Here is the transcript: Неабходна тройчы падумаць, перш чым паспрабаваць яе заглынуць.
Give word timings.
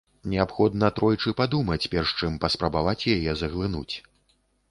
Неабходна 0.31 0.87
тройчы 0.99 1.33
падумаць, 1.41 1.83
перш 1.95 2.15
чым 2.23 2.41
паспрабаваць 2.45 3.07
яе 3.15 3.37
заглынуць. 3.43 3.95